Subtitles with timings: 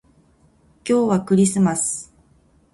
[0.83, 2.11] 今日はクリスマス